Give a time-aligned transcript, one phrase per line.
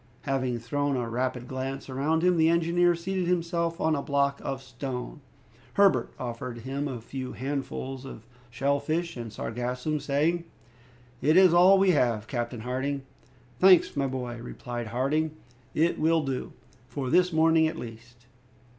[0.23, 4.63] Having thrown a rapid glance around him, the engineer seated himself on a block of
[4.63, 5.21] stone.
[5.73, 10.45] Herbert offered him a few handfuls of shell fish and sargassum, saying,
[11.21, 13.03] "It is all that we have, Captain Harding."
[13.59, 15.37] "Thanks, my boy," replied Harding;
[15.75, 16.53] "it will do
[16.87, 18.25] for this morning at least."